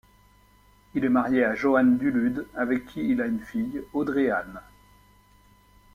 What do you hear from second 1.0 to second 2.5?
est marié à Johanne Dulude